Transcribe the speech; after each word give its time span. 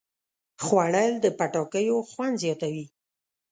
خوړل 0.63 1.11
د 1.23 1.25
پټاکیو 1.37 1.97
خوند 2.09 2.35
زیاتوي 2.43 2.85